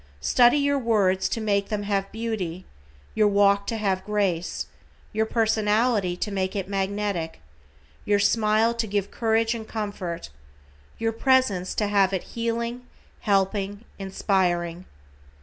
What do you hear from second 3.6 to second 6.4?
to have grace, your personality to